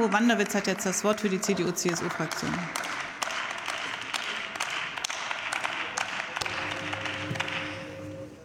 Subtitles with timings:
[0.00, 2.50] Marco Wanderwitz hat jetzt das Wort für die CDU-CSU-Fraktion.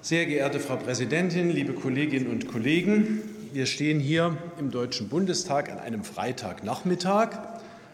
[0.02, 3.22] Sehr geehrte Frau Präsidentin, liebe Kolleginnen und Kollegen!
[3.54, 7.30] Wir stehen hier im Deutschen Bundestag an einem Freitagnachmittag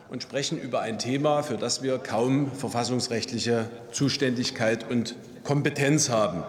[0.09, 6.43] und sprechen über ein Thema, für das wir kaum verfassungsrechtliche Zuständigkeit und Kompetenz haben.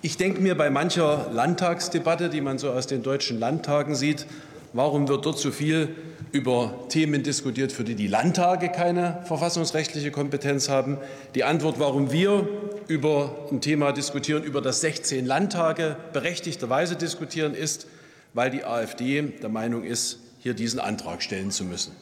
[0.00, 4.24] Ich denke mir bei mancher Landtagsdebatte, die man so aus den deutschen Landtagen sieht,
[4.72, 5.94] warum wird dort so viel
[6.32, 10.98] über Themen diskutiert, für die die Landtage keine verfassungsrechtliche Kompetenz haben?
[11.34, 12.48] Die Antwort, warum wir
[12.88, 17.86] über ein Thema diskutieren, über das 16 Landtage berechtigterweise diskutieren, ist,
[18.34, 21.92] weil die AfD der Meinung ist, hier diesen Antrag stellen zu müssen.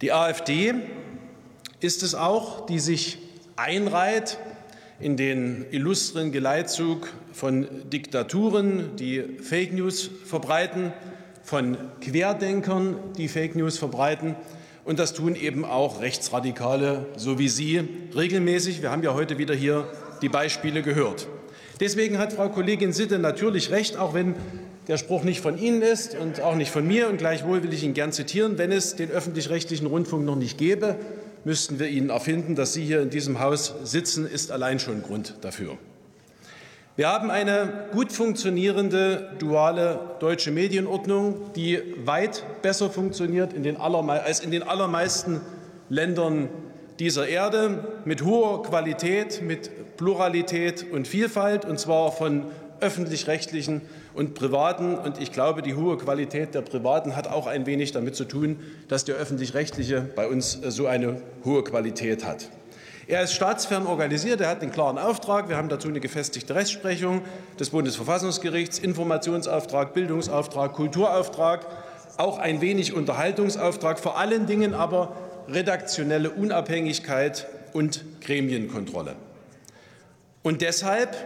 [0.00, 0.74] Die AfD
[1.80, 3.18] ist es auch, die sich
[3.56, 4.38] einreiht
[5.02, 10.92] in den illustren Geleitzug von Diktaturen, die Fake News verbreiten,
[11.42, 14.36] von Querdenkern, die Fake News verbreiten.
[14.84, 17.82] Und das tun eben auch Rechtsradikale, so wie Sie,
[18.14, 18.80] regelmäßig.
[18.80, 19.88] Wir haben ja heute wieder hier
[20.22, 21.26] die Beispiele gehört.
[21.80, 24.36] Deswegen hat Frau Kollegin Sitte natürlich recht, auch wenn
[24.86, 27.08] der Spruch nicht von Ihnen ist und auch nicht von mir.
[27.08, 28.56] Und gleichwohl will ich ihn gern zitieren.
[28.56, 30.96] Wenn es den öffentlich-rechtlichen Rundfunk noch nicht gäbe,
[31.44, 32.54] müssten wir ihn erfinden.
[32.54, 35.78] Dass Sie hier in diesem Haus sitzen, ist allein schon Grund dafür.
[36.94, 44.50] Wir haben eine gut funktionierende duale deutsche Medienordnung, die weit besser funktioniert in als in
[44.50, 45.40] den allermeisten
[45.88, 46.50] Ländern
[46.98, 52.44] dieser Erde, mit hoher Qualität, mit Pluralität und Vielfalt, und zwar von
[52.82, 53.80] öffentlich-rechtlichen
[54.14, 54.94] und privaten.
[54.94, 58.60] Und ich glaube, die hohe Qualität der privaten hat auch ein wenig damit zu tun,
[58.88, 62.48] dass der öffentlich-rechtliche bei uns äh, so eine hohe Qualität hat.
[63.06, 65.48] Er ist staatsfern organisiert, er hat einen klaren Auftrag.
[65.48, 67.22] Wir haben dazu eine gefestigte Rechtsprechung
[67.58, 71.66] des Bundesverfassungsgerichts, Informationsauftrag, Bildungsauftrag, Kulturauftrag,
[72.16, 75.16] auch ein wenig Unterhaltungsauftrag, vor allen Dingen aber
[75.48, 79.16] redaktionelle Unabhängigkeit und Gremienkontrolle.
[80.42, 81.16] Und deshalb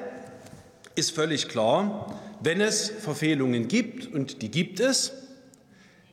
[0.96, 5.12] ist völlig klar, wenn es Verfehlungen gibt, und die gibt es,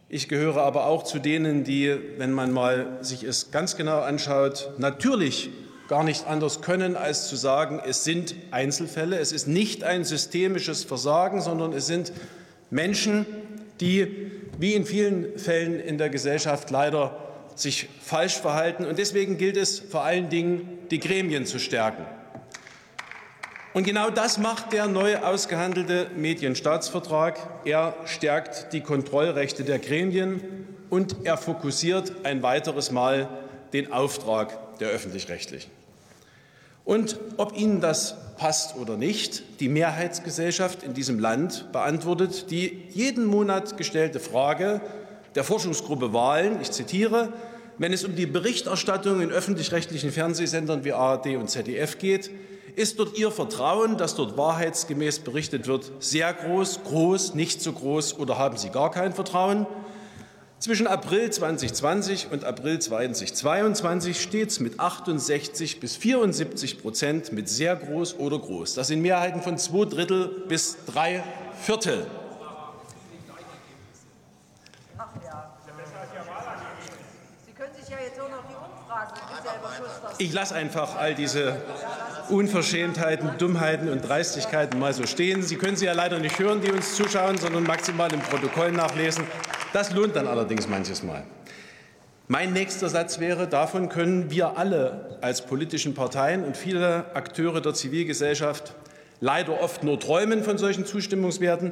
[0.09, 4.73] ich gehöre aber auch zu denen, die, wenn man mal sich es ganz genau anschaut,
[4.77, 5.49] natürlich
[5.87, 10.83] gar nicht anders können, als zu sagen, es sind Einzelfälle, es ist nicht ein systemisches
[10.83, 12.13] Versagen, sondern es sind
[12.69, 13.25] Menschen,
[13.81, 17.17] die wie in vielen Fällen in der Gesellschaft leider
[17.55, 18.85] sich falsch verhalten.
[18.85, 22.05] Und deswegen gilt es vor allen Dingen, die Gremien zu stärken.
[23.73, 27.39] Und genau das macht der neu ausgehandelte Medienstaatsvertrag.
[27.65, 30.41] Er stärkt die Kontrollrechte der Gremien
[30.91, 33.27] und er fokussiert ein weiteres Mal
[33.73, 35.71] den Auftrag der öffentlich-rechtlichen.
[36.85, 43.25] Und ob Ihnen das passt oder nicht, die Mehrheitsgesellschaft in diesem Land beantwortet die jeden
[43.25, 44.81] Monat gestellte Frage
[45.33, 47.33] der Forschungsgruppe Wahlen, ich zitiere,
[47.79, 52.29] wenn es um die Berichterstattung in öffentlich-rechtlichen Fernsehsendern wie ARD und ZDF geht,
[52.75, 58.17] ist dort Ihr Vertrauen, dass dort wahrheitsgemäß berichtet wird, sehr groß, groß, nicht so groß
[58.19, 59.65] oder haben Sie gar kein Vertrauen?
[60.63, 67.75] Zwischen April 2020 und April 2022 steht es mit 68 bis 74 Prozent mit sehr
[67.75, 68.73] groß oder groß.
[68.73, 71.21] Das sind Mehrheiten von zwei Drittel bis drei
[71.59, 72.07] Viertel.
[80.17, 81.57] Ich lasse einfach all diese
[82.29, 85.41] Unverschämtheiten, Dummheiten und Dreistigkeiten mal so stehen.
[85.41, 89.25] Sie können sie ja leider nicht hören, die uns zuschauen, sondern maximal im Protokoll nachlesen.
[89.73, 91.23] Das lohnt dann allerdings manches Mal.
[92.27, 97.73] Mein nächster Satz wäre, davon können wir alle als politischen Parteien und viele Akteure der
[97.73, 98.73] Zivilgesellschaft
[99.19, 101.71] leider oft nur träumen von solchen Zustimmungswerten.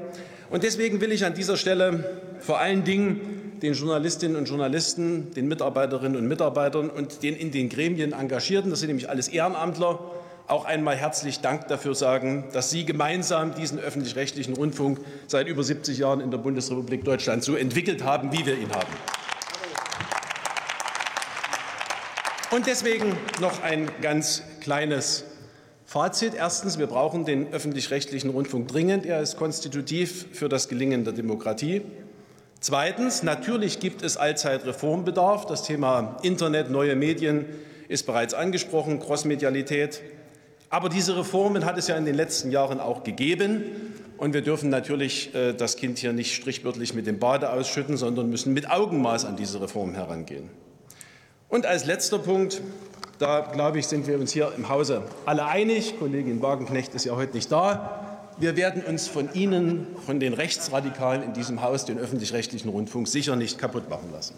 [0.50, 5.48] Und deswegen will ich an dieser Stelle vor allen Dingen den Journalistinnen und Journalisten, den
[5.48, 10.00] Mitarbeiterinnen und Mitarbeitern und den in den Gremien Engagierten, das sind nämlich alles Ehrenamtler,
[10.48, 15.98] auch einmal herzlich Dank dafür sagen, dass Sie gemeinsam diesen öffentlich-rechtlichen Rundfunk seit über 70
[15.98, 18.92] Jahren in der Bundesrepublik Deutschland so entwickelt haben, wie wir ihn haben.
[22.52, 25.24] Und deswegen noch ein ganz kleines
[25.86, 26.34] Fazit.
[26.34, 29.06] Erstens, wir brauchen den öffentlich-rechtlichen Rundfunk dringend.
[29.06, 31.82] Er ist konstitutiv für das Gelingen der Demokratie.
[32.60, 35.46] Zweitens, natürlich gibt es allzeit Reformbedarf.
[35.46, 37.46] Das Thema Internet, neue Medien
[37.88, 40.02] ist bereits angesprochen, Crossmedialität.
[40.72, 43.64] Aber diese Reformen hat es ja in den letzten Jahren auch gegeben.
[44.18, 48.30] Und wir dürfen natürlich äh, das Kind hier nicht strichwörtlich mit dem Bade ausschütten, sondern
[48.30, 50.50] müssen mit Augenmaß an diese Reform herangehen.
[51.50, 52.62] Und als letzter Punkt,
[53.20, 56.00] da glaube ich, sind wir uns hier im Hause alle einig.
[56.00, 58.30] Kollegin Wagenknecht ist ja heute nicht da.
[58.40, 63.36] wir werden uns von Ihnen, von den Rechtsradikalen in diesem Haus, den öffentlich-rechtlichen Rundfunk, sicher
[63.36, 64.36] nicht kaputt machen lassen.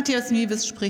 [0.00, 0.80] Matthias Niewes spricht